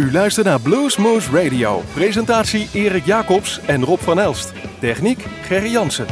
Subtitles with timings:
[0.00, 1.82] U luistert naar Bluesmoose Radio.
[1.94, 4.52] Presentatie Erik Jacobs en Rob van Elst.
[4.78, 6.06] Techniek Gerry Jansen.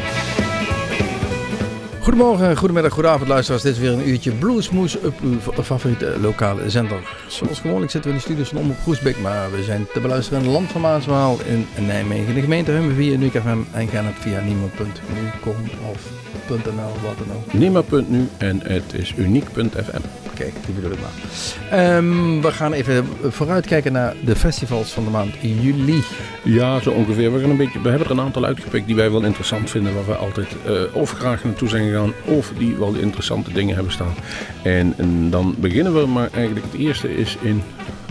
[2.00, 3.62] Goedemorgen, goedemiddag, goedavond luisteraars.
[3.62, 7.00] Dit is weer een uurtje Bluesmoes op uw favoriete lokale zender.
[7.28, 10.38] Zoals gewoonlijk zitten we in de studios van Omroep Groesbeek, maar we zijn te beluisteren
[10.38, 12.34] in het land van Maaswaal in Nijmegen.
[12.34, 15.48] De gemeente Hummen via Nuuk FM en gaan het via niemand.nu
[15.92, 16.10] of
[16.48, 17.52] .nl, wat dan ook.
[17.52, 20.27] Nima.nu en het is uniek.fm.
[20.38, 21.96] Kijk, die bedoel ik maar.
[21.96, 26.02] Um, we gaan even vooruitkijken naar de festivals van de maand juli.
[26.44, 27.32] Ja, zo ongeveer.
[27.32, 29.94] We, gaan een beetje, we hebben er een aantal uitgepikt die wij wel interessant vinden.
[29.94, 32.12] Waar we altijd uh, of graag naartoe zijn gegaan.
[32.24, 34.14] Of die wel interessante dingen hebben staan.
[34.62, 36.66] En, en dan beginnen we maar eigenlijk.
[36.70, 37.62] Het eerste is in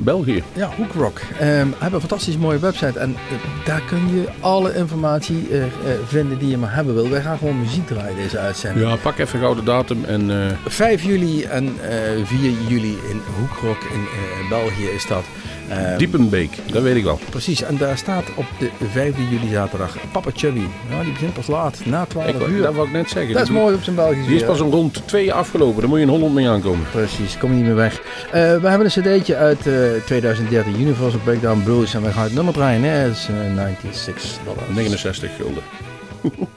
[0.04, 0.44] België.
[0.54, 1.20] Ja, Hookrock.
[1.20, 1.38] Um,
[1.77, 2.99] hebben een fantastisch mooie website.
[2.99, 5.68] En uh, daar kun je alle informatie uh, uh,
[6.05, 7.09] vinden die je maar hebben wil.
[7.09, 8.90] Wij gaan gewoon muziek draaien deze uitzending.
[8.90, 10.05] Ja, pak even gauw de datum.
[10.05, 11.76] En, 5 juli en
[12.26, 14.07] 4 juli in Hoekrock in
[14.49, 15.23] België is dat.
[15.71, 17.20] Um, Diepenbeek, dat weet ik wel.
[17.29, 20.63] Precies, en daar staat op de 5 juli zaterdag Papa Chubby.
[20.90, 22.62] Nou, die begint pas laat, na 12 ik, uur.
[22.62, 23.34] Dat wou ik net zeggen.
[23.34, 24.26] Dat is mooi op zijn Belgisch.
[24.26, 26.85] Die is pas een rond 2 afgelopen, daar moet je in Holland mee aankomen.
[26.91, 28.01] Precies, kom je niet meer weg.
[28.01, 31.93] Uh, we hebben een cd'tje uit uh, 2013, Universal Breakdown Blues.
[31.93, 33.07] En we gaan het nummer draaien, hè?
[33.07, 34.68] Dat is uh, 96 dollars.
[34.74, 35.63] 69 gulden.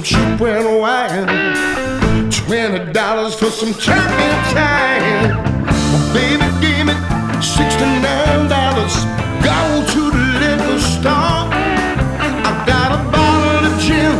[0.00, 1.26] some cheap red wine.
[2.30, 5.30] Twenty dollars for some turpentine.
[5.92, 6.94] My baby gave me
[7.42, 8.94] sixty-nine dollars.
[9.44, 11.48] Go to the liquor store.
[12.48, 14.14] I got a bottle of gin.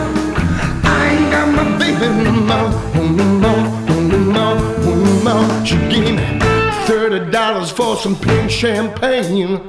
[0.84, 5.66] I ain't got my baby no more, no more, no more, no more.
[5.66, 6.40] She gave me
[6.86, 9.60] thirty dollars for some pink champagne.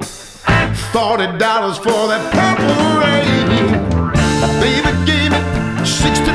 [0.92, 3.32] Forty dollars for that purple rain.
[4.60, 5.41] Baby gave me
[6.02, 6.31] Sixteen.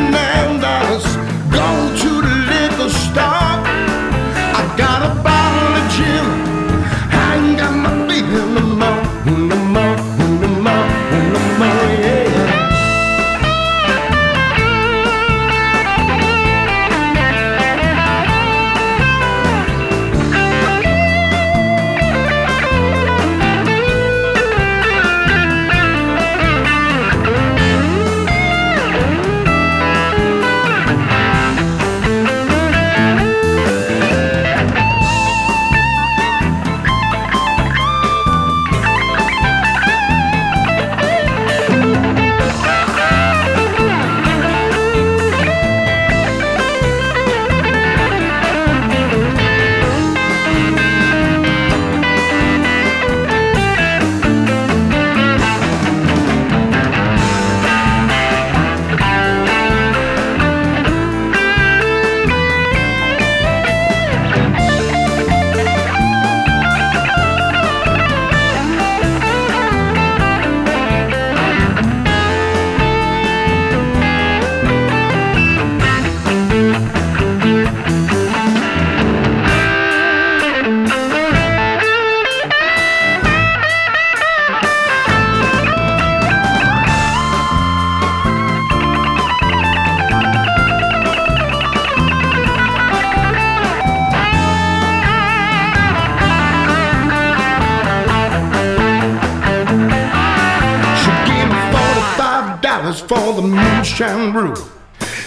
[103.99, 104.55] Moonshine brew.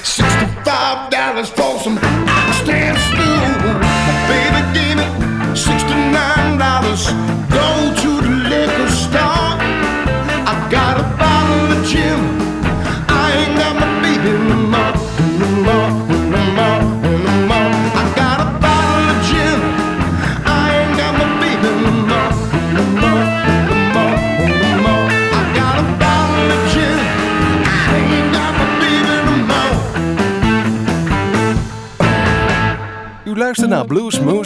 [0.05, 2.72] Sixty-five dollars for some stew.
[3.81, 7.06] My baby gave me sixty-nine dollars.
[7.50, 9.58] Go to the liquor store.
[10.46, 12.29] I got a bottle of gin.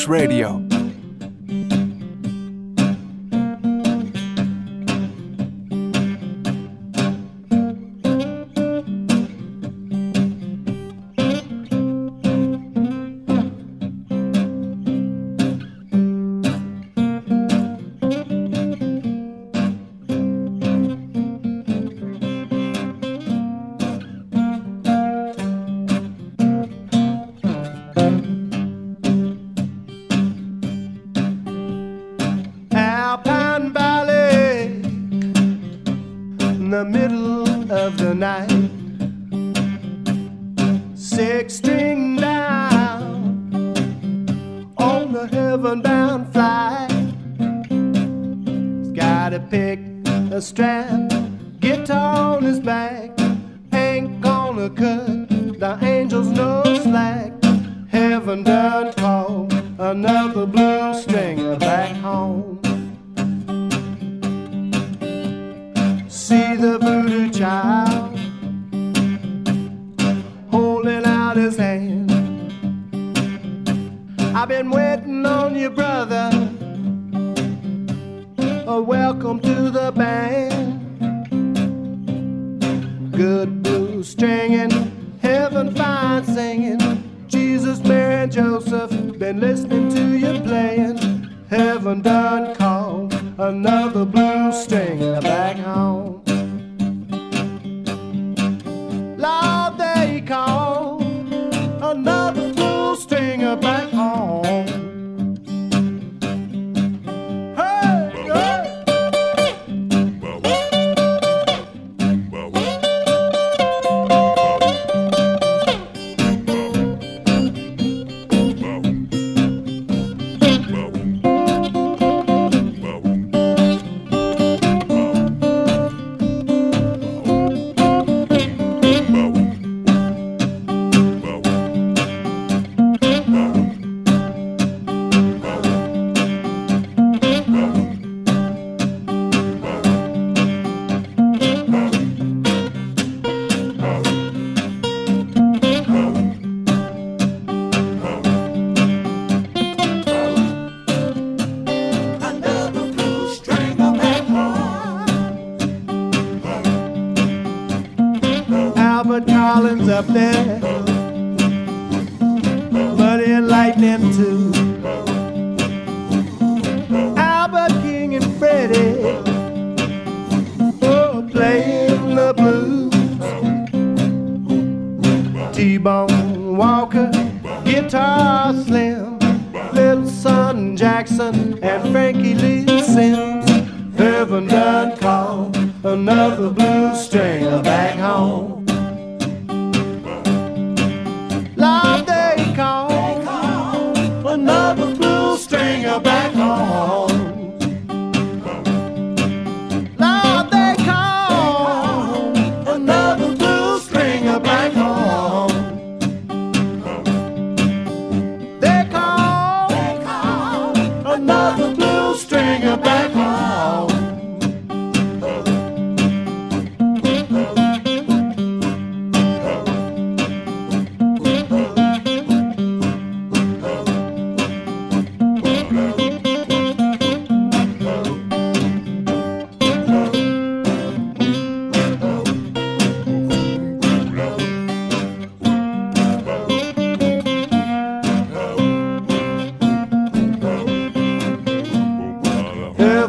[0.04, 0.63] Blues Moose Radio.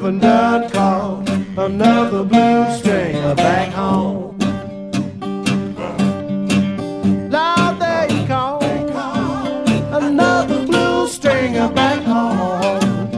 [0.06, 4.38] Heaven done called another blues stringer back home.
[7.80, 8.62] They call
[9.94, 13.12] another blues stringer back home.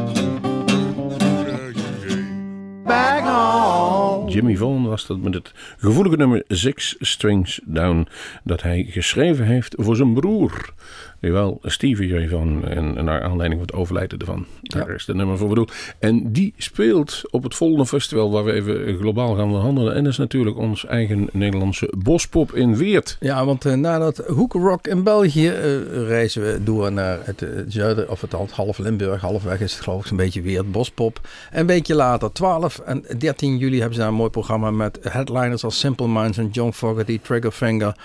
[2.85, 4.29] Back home.
[4.29, 8.07] Jimmy Vaughan was dat met het gevoelige nummer Six Strings Down.
[8.43, 10.73] Dat hij geschreven heeft voor zijn broer.
[11.19, 12.67] Jawel, Stevie Ray Vaughan.
[12.67, 14.45] En, en naar aanleiding van het overlijden ervan.
[14.61, 15.73] Daar is de nummer voor bedoeld.
[15.99, 19.95] En die speelt op het volgende festival waar we even globaal gaan handelen.
[19.95, 23.17] En dat is natuurlijk ons eigen Nederlandse bospop in Weert.
[23.19, 27.49] Ja, want uh, nadat Hoek Rock in België uh, reizen we door naar het uh,
[27.67, 31.19] zuiden, of het half Limburg, halfweg is het geloof ik een beetje weer het Bospop.
[31.51, 34.99] En een weekje later, 12 en 13 juli, hebben ze daar een mooi programma met
[35.01, 37.95] headliners als Simple Minds en John Fogerty, Triggerfinger.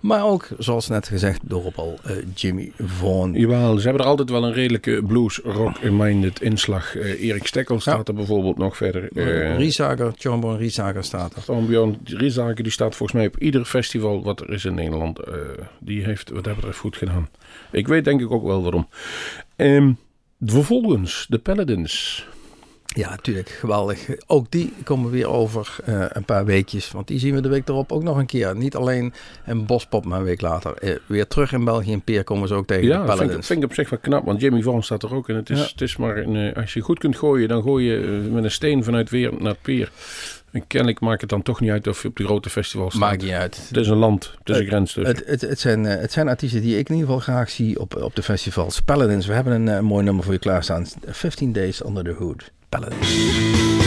[0.00, 1.98] Maar ook, zoals net gezegd, door op al
[2.54, 3.32] Jimmy Jamie Vaughan.
[3.32, 6.96] Jawel, ze hebben er altijd wel een redelijke blues rock minded inslag.
[6.96, 9.08] Eh, Erik Stekkel staat er bijvoorbeeld nog verder.
[9.12, 11.64] Uh, Riesager, John Riesager staat er.
[11.64, 15.18] Bjorn Riesager die staat volgens mij op ieder festival wat er is in Nederland.
[15.18, 15.34] Uh,
[15.78, 17.28] die heeft wat dat betreft goed gedaan.
[17.70, 18.88] Ik weet denk ik ook wel waarom.
[19.56, 19.98] Um,
[20.40, 22.26] vervolgens, de Paladins.
[22.94, 23.48] Ja, natuurlijk.
[23.48, 24.08] Geweldig.
[24.26, 26.90] Ook die komen weer over uh, een paar weekjes.
[26.90, 28.56] Want die zien we de week erop ook nog een keer.
[28.56, 29.12] Niet alleen
[29.46, 30.74] in Bospop, maar een week later.
[30.82, 33.20] Uh, weer terug in België in Peer komen ze ook tegen ja, de Paladins.
[33.20, 34.24] Ja, vind, vind ik op zich wel knap.
[34.24, 35.28] Want Jimmy Vaughan staat er ook.
[35.28, 35.64] En het is, ja.
[35.64, 37.98] het is maar een, uh, als je goed kunt gooien, dan gooi je
[38.30, 39.90] met een steen vanuit weer naar Peer.
[40.54, 43.08] En kennelijk maakt het dan toch niet uit of je op de grote festivals staat.
[43.10, 43.64] Maakt niet uit.
[43.68, 45.06] Het is een land, het is een grens dus.
[45.06, 47.96] Het, het, het, zijn, het zijn artiesten die ik in ieder geval graag zie op,
[47.96, 48.80] op de festivals.
[48.80, 50.86] Paladins, we hebben een, een mooi nummer voor je klaarstaan.
[51.06, 52.52] 15 Days Under the Hood.
[52.74, 53.83] Paladins.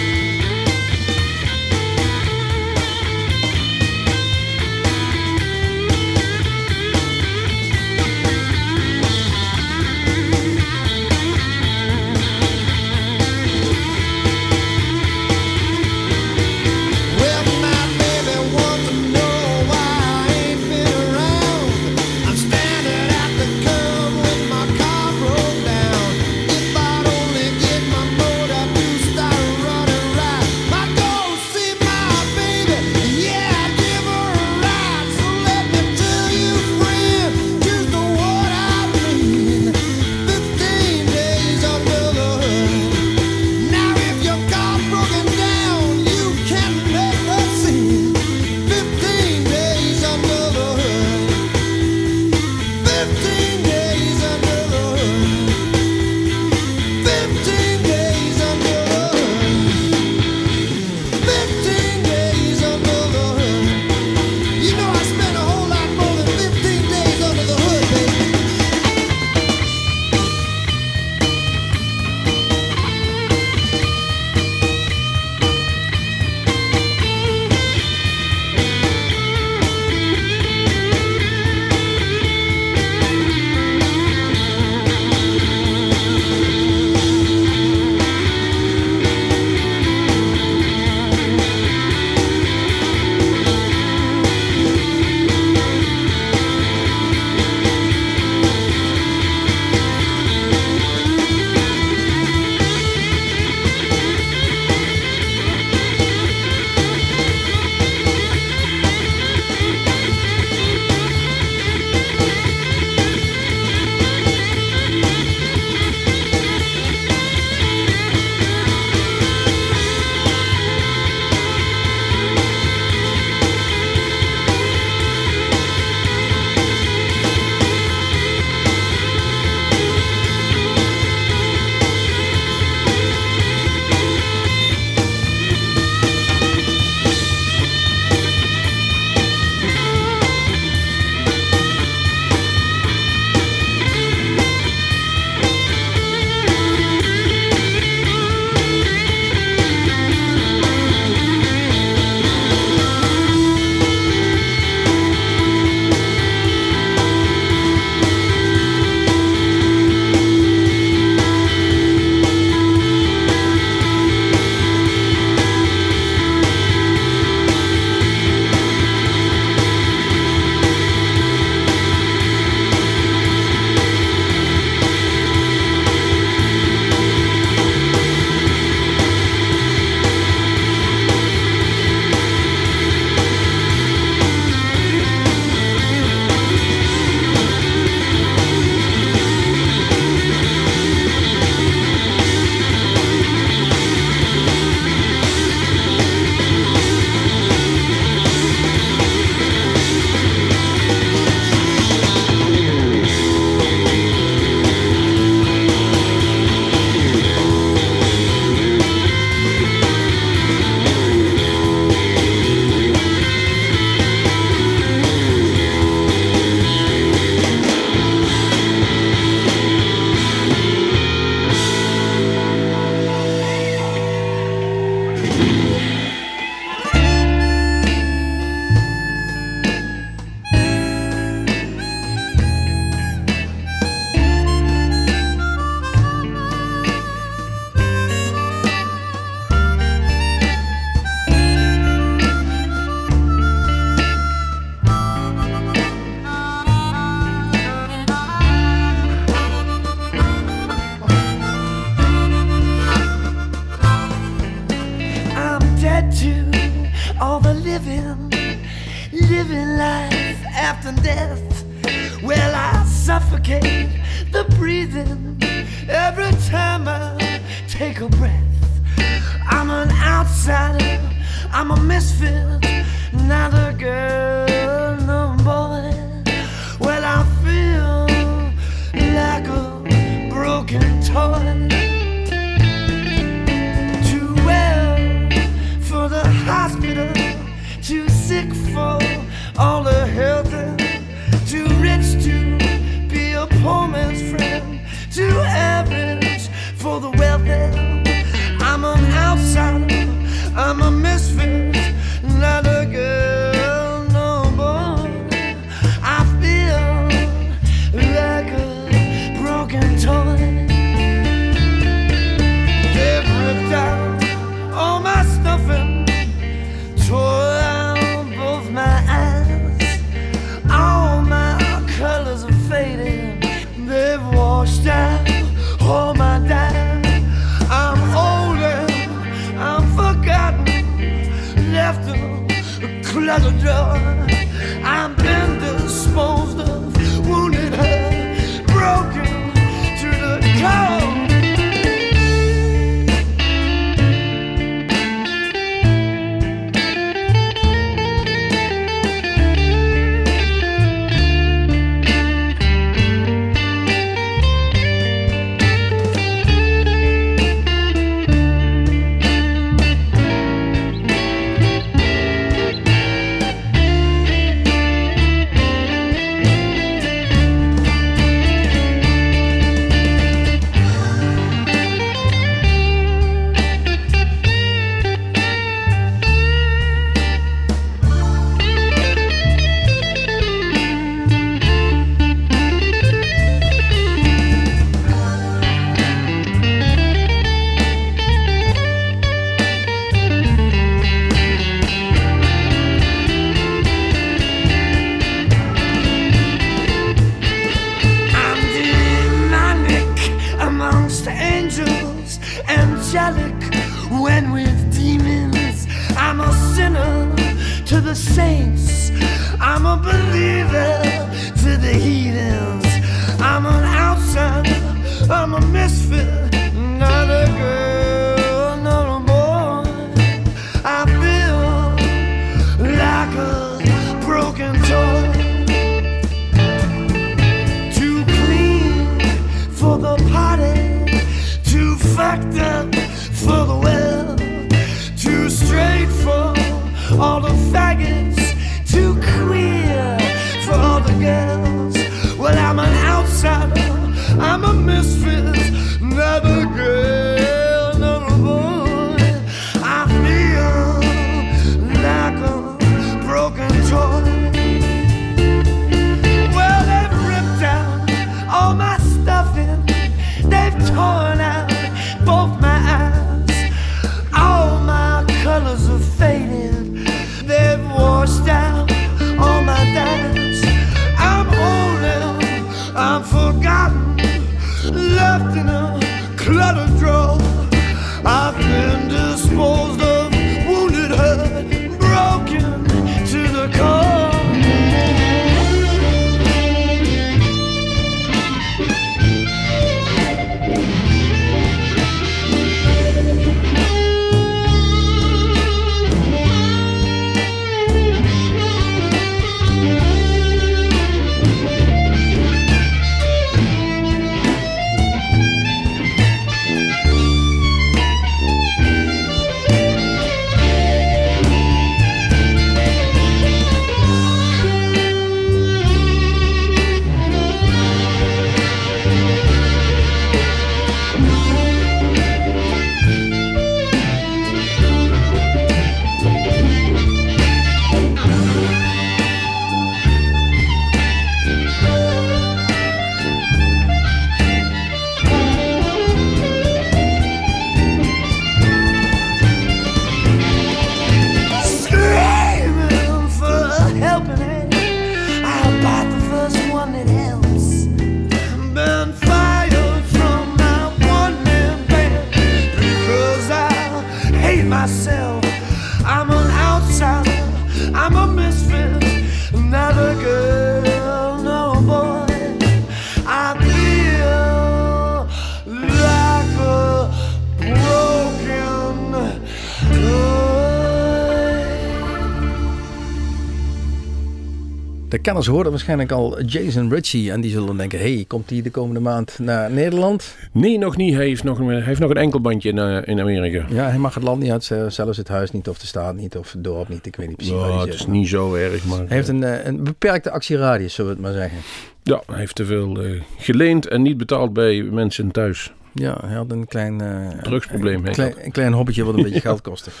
[575.12, 578.70] De kenners hoorden waarschijnlijk al Jason Ritchie en die zullen denken, hey, komt hij de
[578.70, 580.36] komende maand naar Nederland?
[580.52, 581.14] Nee, nog niet.
[581.14, 583.66] Hij heeft nog, een- heeft nog een enkel bandje in, eh, in Amerika.
[583.68, 586.14] Ja, hij mag het land niet uit, eh, zelfs het huis niet of de staat
[586.14, 588.84] niet of het dorp niet, ik weet niet precies Ja, het is niet zo erg,
[588.84, 588.98] maar...
[588.98, 591.58] Hij heeft een, eh, een beperkte actieradius, zullen we het maar zeggen.
[592.02, 595.72] Ja, hij heeft te veel eh, geleend en niet betaald bij mensen thuis.
[595.94, 597.00] Ja, hij had een klein...
[597.00, 599.90] eh, Drugsprobleem Een klein, een klein hobbytje wat een beetje geld kostte.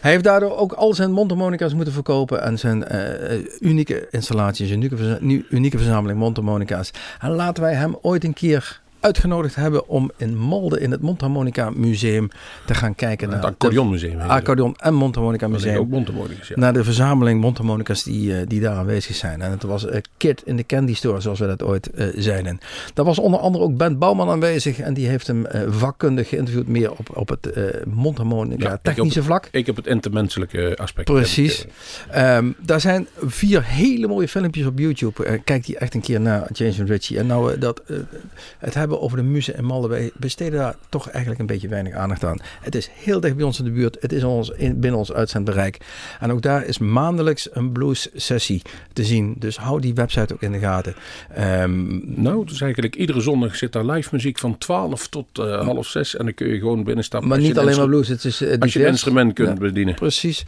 [0.00, 4.70] Hij heeft daardoor ook al zijn mondharmonica's moeten verkopen en zijn eh, eh, unieke installaties,
[4.70, 6.90] een unieke, unieke verzameling mondharmonica's.
[7.20, 11.70] En laten wij hem ooit een keer uitgenodigd hebben om in Malden in het Mondharmonica
[11.70, 12.28] Museum
[12.66, 14.12] te gaan kijken naar accordeonmuseum.
[14.12, 14.30] het het.
[14.30, 15.76] accordeon en Mondharmonica Museum.
[15.76, 16.54] ook Montemorgens, ja.
[16.58, 19.42] Naar de verzameling mondharmonicas die, eh, die daar aanwezig zijn.
[19.42, 22.58] En het was eh, Kid in the Candy Store, zoals we dat ooit eh, zeiden.
[22.94, 24.78] Daar was onder andere ook Ben Bouwman aanwezig.
[24.78, 26.68] En die heeft hem vakkundig geïnterviewd.
[26.68, 29.48] Meer op, op het eh mondharmonica Ja, technische vlak.
[29.50, 31.12] Ik heb het intermenselijke aspect.
[31.12, 31.66] Precies.
[32.10, 35.40] Ehm, daar zijn vier hele mooie filmpjes op YouTube.
[35.44, 37.18] Kijk die echt een keer naar Jason Ritchie.
[37.18, 37.82] En nou dat,
[38.58, 39.88] het hebben over de muzen en mallen.
[39.90, 42.38] Wij besteden daar toch eigenlijk een beetje weinig aandacht aan.
[42.60, 43.96] Het is heel dicht bij ons in de buurt.
[44.00, 45.78] Het is ons in, binnen ons uitzendbereik.
[46.20, 49.34] En ook daar is maandelijks een blues sessie te zien.
[49.38, 50.94] Dus hou die website ook in de gaten.
[51.34, 55.86] Ehm, Nou, dus eigenlijk iedere zondag zit daar live muziek van 12 tot eh, half
[55.86, 56.16] 6.
[56.16, 57.28] En dan kun je gewoon binnenstappen.
[57.28, 58.08] maar niet een alleen maar blues.
[58.08, 59.54] Het is, eh, Als je een instrument kunt Ja.
[59.54, 59.94] bedienen.
[59.94, 60.44] Precies.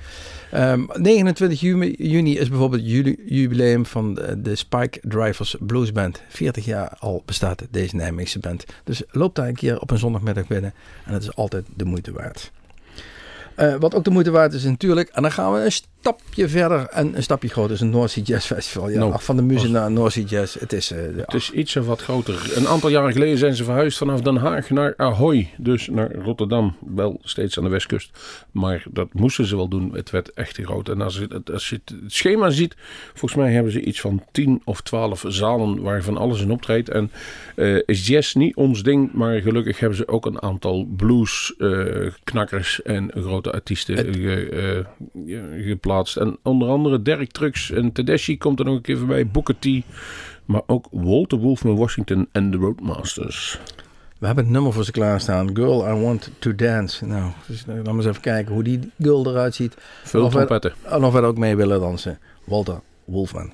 [0.53, 6.23] Ehm, 29 juni, juni is bijvoorbeeld het jubileum van de, de Spike Drivers Blues Band.
[6.29, 8.65] 40 jaar al bestaat deze Nijmeegse band.
[8.85, 10.75] Dus loop daar een keer op een zondagmiddag binnen.
[11.05, 12.53] En het is altijd de moeite waard.
[13.55, 15.73] Eh, wat ook de moeite waard is natuurlijk, en dan gaan we een
[16.07, 18.91] stapje verder en een stapje groter, is een North Sea Jazz Festival.
[18.91, 20.57] Ja, Nou, van de muziek naar North Sea Jazz.
[20.61, 22.53] Het is, eh, Het is iets of wat groter.
[22.55, 25.49] Een aantal jaren geleden zijn ze verhuisd vanaf Den Haag naar Ahoy.
[25.59, 26.77] Dus naar Rotterdam.
[26.95, 28.11] Wel steeds aan de westkust.
[28.51, 29.95] Maar dat moesten ze wel doen.
[29.95, 30.88] Het werd echt te groot.
[30.88, 32.75] En als je, het- als je het schema ziet.
[33.15, 36.88] Volgens mij hebben ze iets van 10 of 12 zalen waar van alles in optreedt.
[36.88, 37.11] En
[37.57, 39.12] eh, is jazz niet ons ding.
[39.12, 44.49] Maar gelukkig hebben ze ook een aantal blues eh, knakkers en grote artiesten Het- ge-
[44.49, 45.27] eh,
[45.65, 46.17] ge- geplaatst.
[46.17, 49.27] En onder andere Derek Trucks en Tedeschi komt er nog een keer voorbij.
[49.27, 49.67] Booker T.
[50.45, 53.59] Maar ook Walter Wolfman Washington en de Roadmasters.
[54.19, 55.57] We hebben het nummer voor ze klaarstaan.
[55.57, 57.07] Girl, I Want to Dance.
[57.07, 59.75] Nou, dus, eh, laten we eens even kijken hoe die girl eruit ziet.
[60.05, 60.73] Veel trompetten.
[60.83, 62.19] En of wij er ook mee willen dansen.
[62.45, 63.53] Walter Wolfman.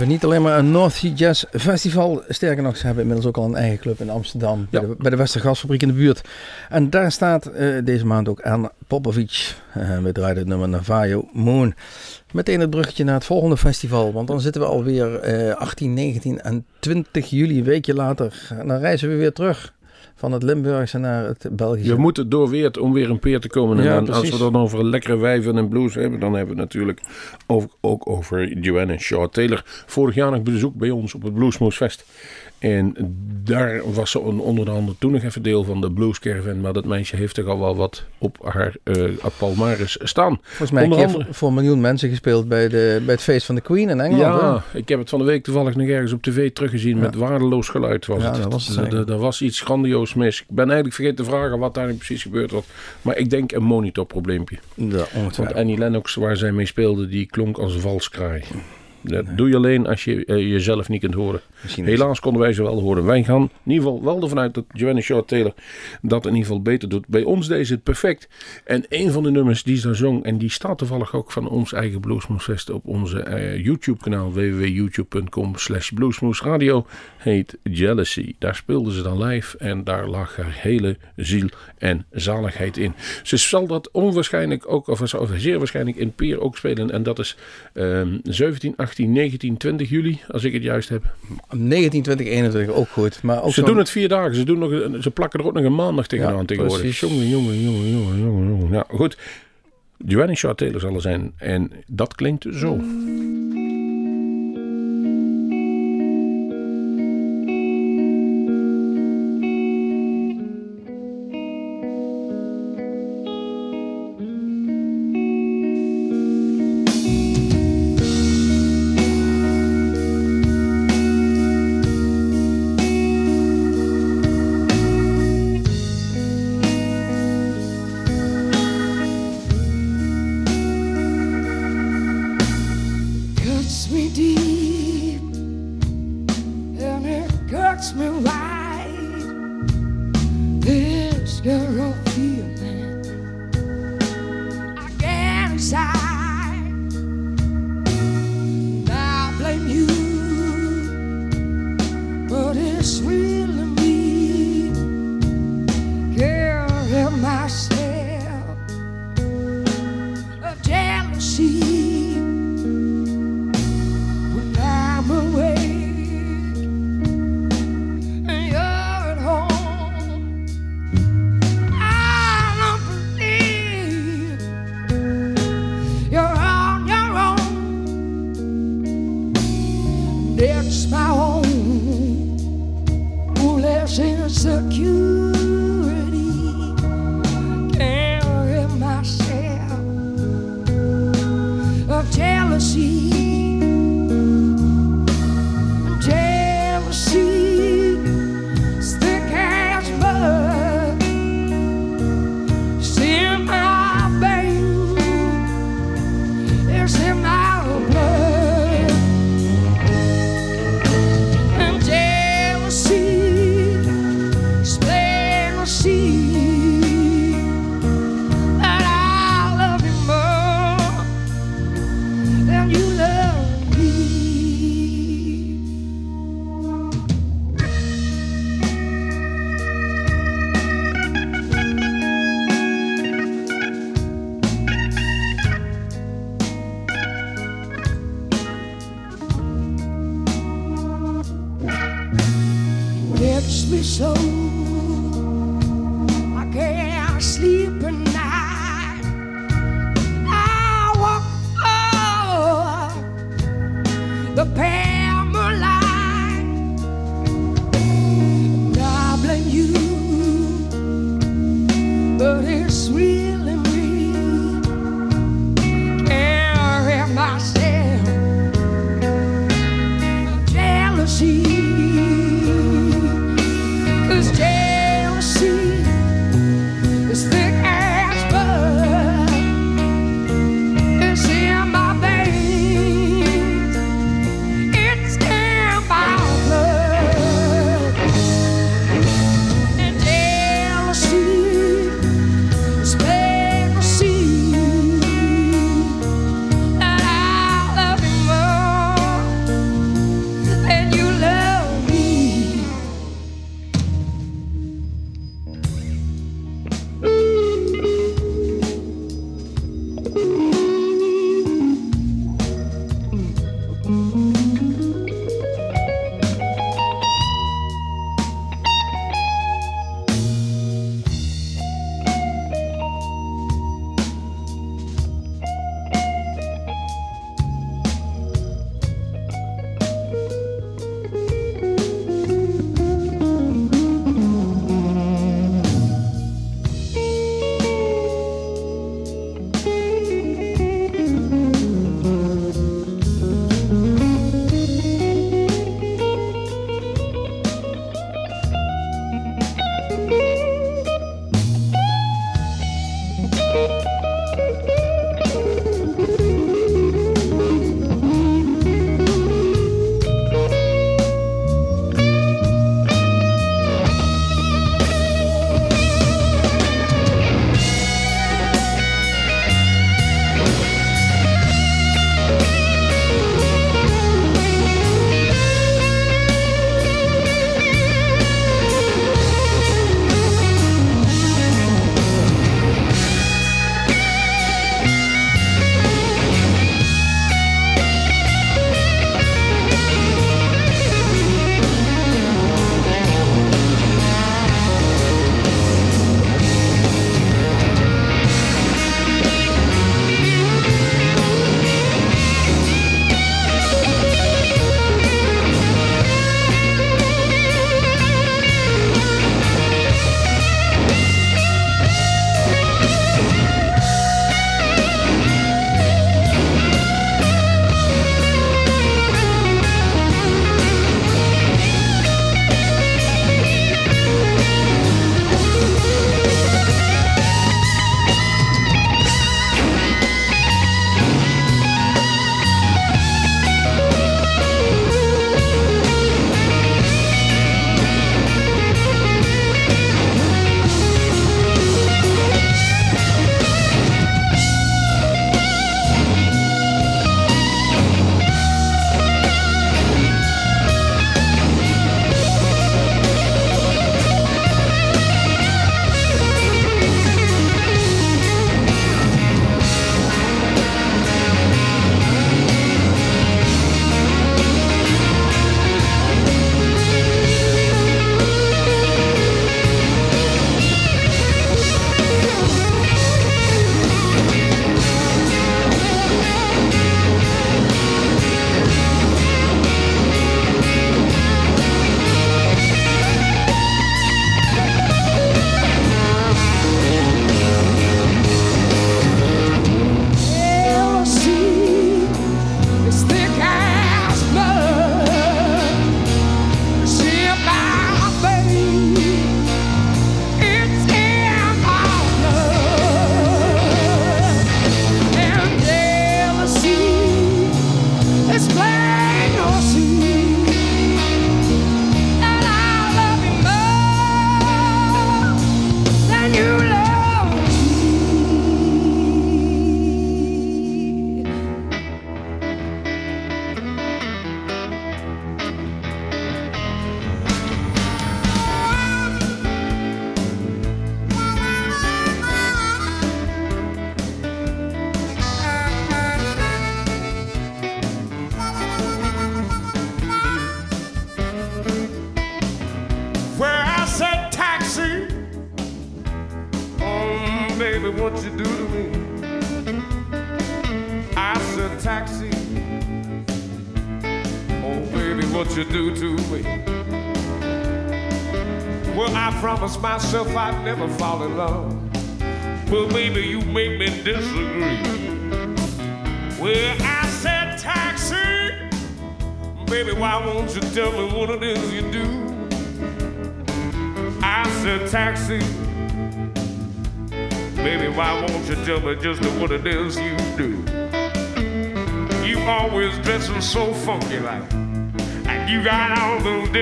[0.00, 2.22] Hebben we niet alleen maar een North Sea Jazz Festival.
[2.28, 4.66] Sterker nog, ze hebben inmiddels ook al een eigen club in Amsterdam.
[4.70, 6.28] Bij, de, bij de Westergasfabriek in de buurt.
[6.68, 9.54] En daar staat eh, deze maand ook Anna Popovic.
[9.72, 11.74] Eh, we draaien het nummer Navajo Moon.
[12.32, 14.12] Meteen het bruggetje naar het volgende festival.
[14.12, 18.48] Want dan zitten we alweer eh 18, 19 en 20 juli, een weekje later.
[18.58, 19.72] En dan reizen we weer terug.
[20.20, 21.92] Van het Limburgse naar het Belgische.
[21.92, 23.78] Je moet het doorweerd om weer een peer te komen.
[23.78, 26.60] En Ja, dan, als we dan over lekkere wijven en blues hebben, dan hebben we
[26.60, 27.00] het natuurlijk
[27.46, 29.62] ook, ook over Joanne Shaw Taylor.
[29.86, 32.04] Vorig jaar nog bezoek bij ons op het Bluesmoose Fest.
[32.60, 32.94] En
[33.44, 36.60] daar was ze on- onder andere toen nog even deel van de Blues Caravan.
[36.60, 39.04] Maar dat meisje heeft toch al wel wat op haar eh
[39.38, 40.38] palmaris staan.
[40.42, 43.54] Volgens mij keer andere- voor, een miljoen mensen gespeeld bij, de, bij het feest van
[43.54, 44.40] de Queen in Engeland.
[44.40, 47.02] Ja, ik heb het van de week toevallig nog ergens op tv teruggezien Ja.
[47.02, 48.06] met waardeloos geluid.
[48.06, 48.42] Was Ja, het.
[48.42, 50.40] dat was het Er- was iets grandioos mis.
[50.40, 52.64] Ik ben eigenlijk vergeten te vragen wat daar precies gebeurd was.
[53.02, 54.58] Maar ik denk een monitorprobleempje.
[54.74, 55.58] Ja, Want ongetwijfeld.
[55.58, 58.42] Annie Lennox, waar zij mee speelde, die klonk als een valskraai.
[59.02, 61.40] Dat doe je alleen als je eh, jezelf niet kunt horen.
[61.62, 63.04] Misschien is- Helaas konden wij ze wel horen.
[63.04, 65.52] Wij gaan in ieder geval wel ervan uit dat Joanna Shaw Taylor
[66.02, 67.06] dat in ieder geval beter doet.
[67.06, 68.28] Bij ons deed ze het perfect.
[68.64, 71.48] En een van de nummers die ze daar zong, en die staat toevallig ook van
[71.48, 76.86] ons eigen Bluesmoesfest op onze eh, YouTube kanaal www.youtube.com slash bluesmoesradio
[77.16, 78.34] heet Jealousy.
[78.38, 81.48] Daar speelde ze dan live en daar lag haar hele ziel
[81.78, 82.92] en zaligheid in.
[83.22, 86.90] Ze zal dat onwaarschijnlijk ook, of zou zeer waarschijnlijk in Peer ook spelen.
[86.90, 87.36] En dat is
[87.72, 91.02] ehm 17, 18, 19, 20 juli, als ik het juist heb.
[91.50, 93.22] 19, 20, 21 ook goed.
[93.22, 94.34] Maar ook Ze doen het vier dagen.
[94.34, 96.80] Ze, doen nog, ze plakken er ook nog een maandag tegenaan Ja, tegenwoordig.
[96.80, 97.00] precies.
[97.00, 98.70] Jongen, jongen, jongen, jongen, jongen, jongen.
[98.70, 99.18] Nou, goed.
[100.06, 101.32] Joanne Taylor zal er zijn.
[101.36, 102.80] En dat klinkt zo.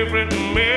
[0.09, 0.68] different man.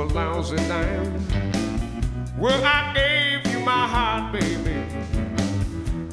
[0.00, 1.12] A lousy dime.
[2.38, 4.82] Well, I gave you my heart, baby.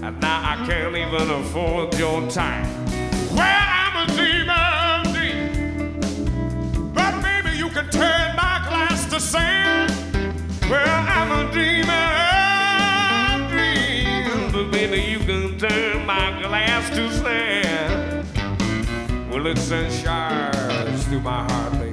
[0.04, 2.68] And now I can't even afford your time.
[3.34, 6.00] Well, I'm a dreamer, dream.
[6.94, 9.94] But baby, you can turn my glass to sand.
[10.70, 12.08] Well, I'm a dreamer,
[13.50, 14.52] dream.
[14.52, 18.28] But baby, you can turn my glass to sand.
[19.32, 21.87] Well, it sends showers through my heart, baby.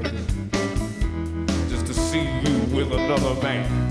[2.85, 3.84] With another man.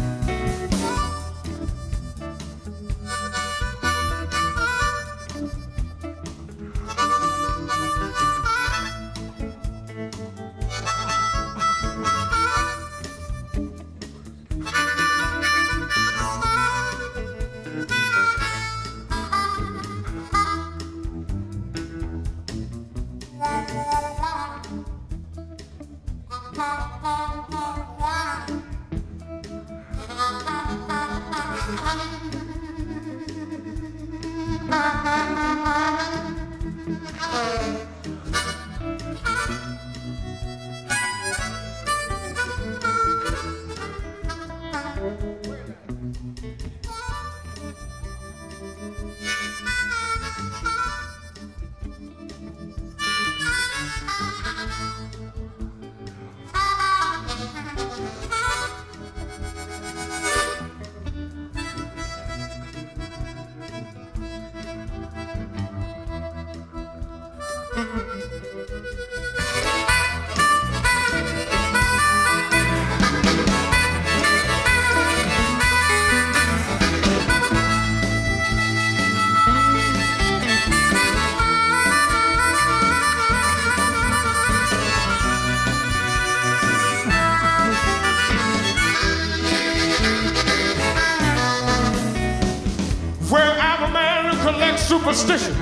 [95.14, 95.55] Superstition.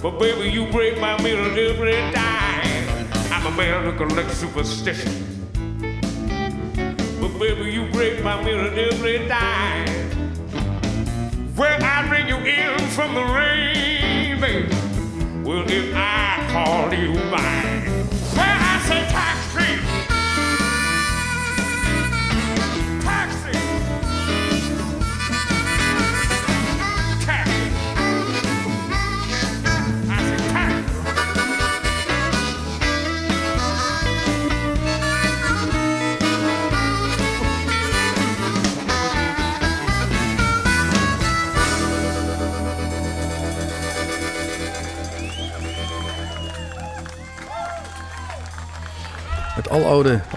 [0.00, 3.08] But baby, you break my mirror every time.
[3.30, 5.12] I'm a man who collects superstition.
[7.20, 9.86] But baby, you break my mirror every time.
[11.56, 14.74] Well, I bring you in from the rain, baby.
[15.44, 17.75] Well, if I call you mine,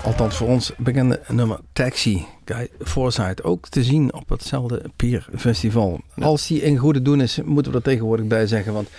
[0.04, 3.44] Althans voor ons bekende nummer Taxi, Guy Forsyth.
[3.44, 6.00] Ook te zien op hetzelfde Pier Festival.
[6.20, 8.74] Als die in goede doen is, moeten we er tegenwoordig bij zeggen.
[8.74, 8.90] Want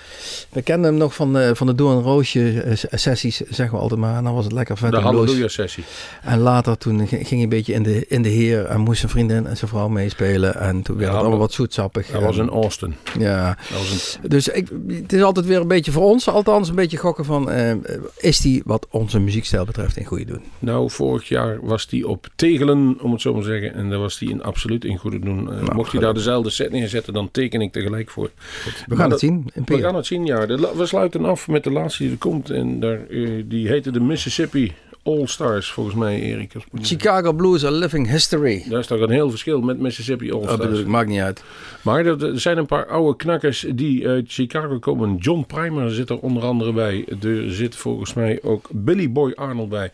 [0.51, 3.82] we kennen hem nog van, de- van de Doorn en Roosje eh, sessies, zeggen we
[3.82, 4.16] altijd maar.
[4.16, 5.14] En dan was het lekker vet De en blues.
[5.16, 5.84] Halleluja-sessie.
[6.22, 9.11] En later toen ging hij een beetje in de, in de heer en moest zijn
[9.12, 10.55] vriendin en zijn vrouw meespelen.
[10.61, 12.11] En toen werd Ja, het allemaal wat zoetsappig.
[12.11, 12.94] Dat was in Austin.
[13.18, 16.68] Ja, Dat was een dus ik, het is altijd weer een beetje voor ons, althans
[16.68, 17.72] een beetje gokken van, eh,
[18.18, 20.42] is die wat onze muziekstijl betreft in goede doen?
[20.59, 23.74] Nou, vorig jaar was die op Tegelen, om het zo maar zeggen.
[23.74, 25.53] En daar was die in absoluut in goede doen.
[25.53, 28.30] Eh, mocht hij daar dezelfde set neerzetten, dan teken ik tegelijk voor.
[28.64, 30.47] We Maar gaan het dat- zien in We gaan het zien, ja.
[30.47, 32.51] De we sluiten af met de laatste die er komt.
[32.51, 34.72] En daar, eh, die heette de Mississippi
[35.03, 36.53] All Stars, volgens mij, Erik.
[36.80, 38.64] Chicago Blues, A Living History.
[38.68, 40.80] Daar is toch een heel verschil met Mississippi All Dat bedoel Stars.
[40.80, 41.43] ik, maakt niet uit.
[41.82, 45.16] Maar er, er zijn een paar oude knakkers die uit Chicago komen.
[45.16, 47.05] John Primer zit er onder andere bij.
[47.22, 49.91] Er zit volgens mij ook Billy Boy Arnold bij.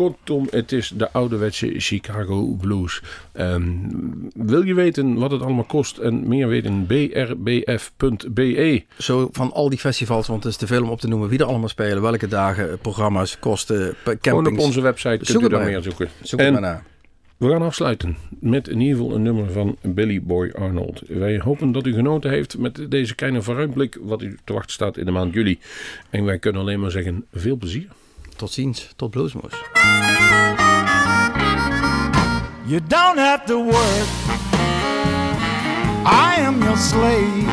[0.00, 3.02] Kortom, het is de ouderwetse Chicago Blues.
[3.32, 3.62] Ehm,
[4.34, 6.86] wil je weten wat het allemaal kost en meer weten?
[6.86, 8.82] brbf.be.
[8.98, 11.38] Zo van al die festivals, want het is te veel om op te noemen wie
[11.38, 14.58] er allemaal spelen, welke dagen, programma's, kosten, p- Gewoon campings.
[14.58, 16.08] op onze website kunt Zoek u het daar meer zoeken.
[16.22, 16.82] Zoek En maar na.
[17.36, 21.02] We gaan afsluiten met in ieder geval een nummer van Billy Boy Arnold.
[21.08, 24.96] Wij hopen dat u genoten heeft met deze kleine vooruitblik wat u te wachten staat
[24.96, 25.58] in de maand juli.
[26.10, 27.86] En wij kunnen alleen maar zeggen, veel plezier.
[28.40, 29.52] tot ziens, tot Bluesmoes.
[32.64, 34.08] You don't have to work.
[36.06, 37.50] I am your slave.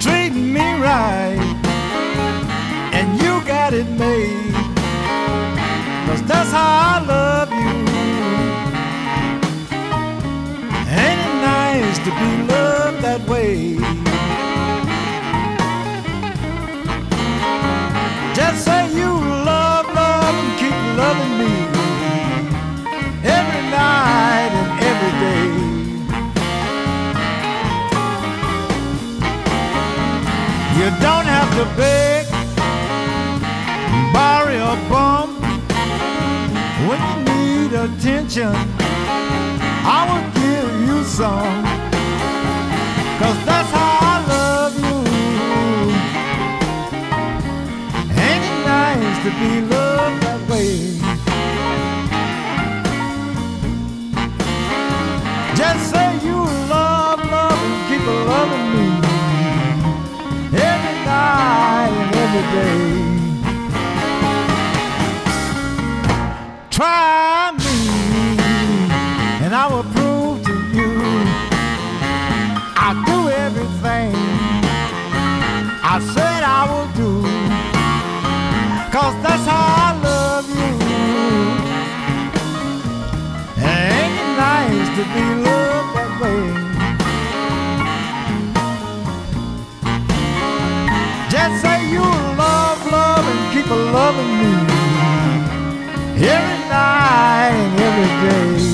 [0.00, 1.38] Treat me right.
[2.92, 4.54] And you got it made.
[6.06, 7.74] Cause that's how I love you.
[11.04, 14.01] Ain't it nice to be loved that way?
[31.56, 32.26] to beg,
[34.12, 35.28] borrow a bum
[36.88, 38.52] when you need attention.
[39.84, 41.64] I will give you some,
[43.20, 44.98] cause that's how I love you.
[48.26, 51.11] Ain't it nice to be loved that way?
[66.70, 67.76] Try me,
[69.44, 70.92] and I will prove to you
[72.84, 74.14] I'll do everything
[75.94, 77.12] I said I will do.
[78.90, 80.72] Cause that's how I love you.
[83.62, 85.51] Ain't it nice to be loved
[94.16, 98.71] loving me every night and every day.